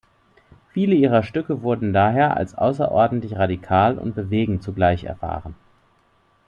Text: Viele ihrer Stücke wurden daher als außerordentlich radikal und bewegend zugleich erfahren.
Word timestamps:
Viele 0.71 0.95
ihrer 0.95 1.21
Stücke 1.21 1.61
wurden 1.61 1.93
daher 1.93 2.35
als 2.35 2.55
außerordentlich 2.55 3.35
radikal 3.35 3.99
und 3.99 4.15
bewegend 4.15 4.63
zugleich 4.63 5.03
erfahren. 5.03 5.53